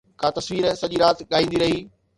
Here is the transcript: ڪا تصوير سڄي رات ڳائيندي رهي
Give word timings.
ڪا 0.19 0.27
تصوير 0.37 0.63
سڄي 0.81 0.97
رات 1.03 1.17
ڳائيندي 1.31 1.57
رهي 1.63 1.79